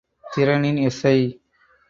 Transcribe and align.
திறனின் 0.23 0.79
எஸ்.ஐ. 0.81 1.17